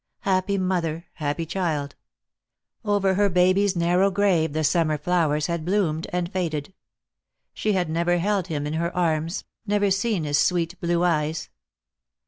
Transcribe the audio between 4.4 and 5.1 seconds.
the summer